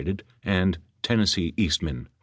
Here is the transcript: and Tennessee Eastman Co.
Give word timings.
and 0.43 0.79
Tennessee 1.03 1.53
Eastman 1.57 2.05
Co. 2.05 2.11